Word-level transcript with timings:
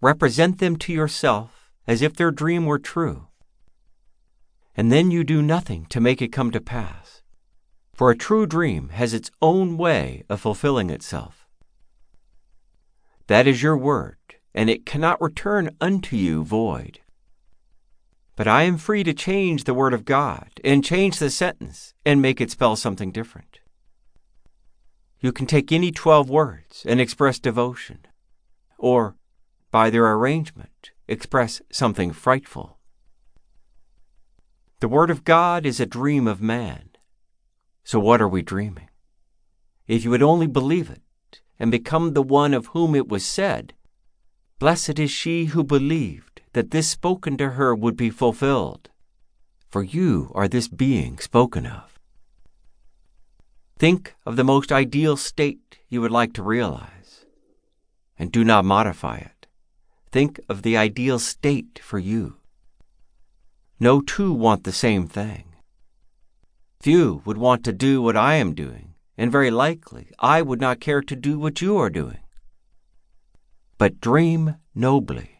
represent 0.00 0.58
them 0.58 0.76
to 0.76 0.92
yourself 0.92 1.70
as 1.86 2.02
if 2.02 2.14
their 2.14 2.30
dream 2.30 2.66
were 2.66 2.78
true. 2.78 3.28
And 4.76 4.92
then 4.92 5.10
you 5.10 5.24
do 5.24 5.42
nothing 5.42 5.86
to 5.86 6.00
make 6.00 6.22
it 6.22 6.32
come 6.32 6.50
to 6.52 6.60
pass. 6.60 7.22
For 7.92 8.10
a 8.10 8.16
true 8.16 8.46
dream 8.46 8.90
has 8.90 9.12
its 9.12 9.30
own 9.42 9.76
way 9.76 10.22
of 10.28 10.40
fulfilling 10.40 10.88
itself. 10.88 11.48
That 13.26 13.46
is 13.46 13.62
your 13.62 13.76
word, 13.76 14.16
and 14.54 14.70
it 14.70 14.86
cannot 14.86 15.20
return 15.20 15.76
unto 15.80 16.14
you 16.14 16.44
void. 16.44 17.00
But 18.36 18.46
I 18.46 18.62
am 18.62 18.78
free 18.78 19.02
to 19.02 19.12
change 19.12 19.64
the 19.64 19.74
word 19.74 19.92
of 19.92 20.04
God 20.04 20.48
and 20.62 20.84
change 20.84 21.18
the 21.18 21.28
sentence 21.28 21.92
and 22.06 22.22
make 22.22 22.40
it 22.40 22.52
spell 22.52 22.76
something 22.76 23.10
different. 23.10 23.58
You 25.20 25.32
can 25.32 25.46
take 25.46 25.72
any 25.72 25.90
12 25.90 26.30
words 26.30 26.84
and 26.86 27.00
express 27.00 27.40
devotion, 27.40 28.06
or, 28.78 29.16
by 29.70 29.90
their 29.90 30.10
arrangement, 30.12 30.92
express 31.06 31.60
something 31.70 32.12
frightful. 32.12 32.78
The 34.80 34.88
Word 34.88 35.10
of 35.10 35.24
God 35.24 35.66
is 35.66 35.80
a 35.80 35.86
dream 35.86 36.26
of 36.26 36.40
man. 36.40 36.90
So 37.84 37.98
what 37.98 38.20
are 38.20 38.28
we 38.28 38.42
dreaming? 38.42 38.88
If 39.86 40.04
you 40.04 40.10
would 40.10 40.22
only 40.22 40.46
believe 40.46 40.90
it 40.90 41.40
and 41.58 41.70
become 41.70 42.12
the 42.12 42.22
one 42.22 42.54
of 42.54 42.66
whom 42.66 42.94
it 42.94 43.08
was 43.08 43.24
said, 43.24 43.74
Blessed 44.58 44.98
is 44.98 45.10
she 45.10 45.46
who 45.46 45.64
believed 45.64 46.42
that 46.52 46.70
this 46.70 46.88
spoken 46.88 47.36
to 47.36 47.50
her 47.50 47.74
would 47.74 47.96
be 47.96 48.10
fulfilled. 48.10 48.90
For 49.70 49.82
you 49.82 50.32
are 50.34 50.48
this 50.48 50.68
being 50.68 51.18
spoken 51.18 51.66
of. 51.66 51.98
Think 53.78 54.16
of 54.26 54.36
the 54.36 54.44
most 54.44 54.72
ideal 54.72 55.16
state 55.16 55.78
you 55.88 56.00
would 56.00 56.10
like 56.10 56.32
to 56.34 56.42
realize, 56.42 57.24
and 58.18 58.32
do 58.32 58.44
not 58.44 58.64
modify 58.64 59.18
it. 59.18 59.37
Think 60.10 60.40
of 60.48 60.62
the 60.62 60.76
ideal 60.76 61.18
state 61.18 61.80
for 61.82 61.98
you. 61.98 62.36
No 63.78 64.00
two 64.00 64.32
want 64.32 64.64
the 64.64 64.72
same 64.72 65.06
thing. 65.06 65.44
Few 66.80 67.22
would 67.24 67.38
want 67.38 67.64
to 67.64 67.72
do 67.72 68.00
what 68.00 68.16
I 68.16 68.34
am 68.34 68.54
doing, 68.54 68.94
and 69.16 69.30
very 69.30 69.50
likely 69.50 70.10
I 70.18 70.42
would 70.42 70.60
not 70.60 70.80
care 70.80 71.02
to 71.02 71.16
do 71.16 71.38
what 71.38 71.60
you 71.60 71.76
are 71.76 71.90
doing. 71.90 72.20
But 73.76 74.00
dream 74.00 74.56
nobly 74.74 75.37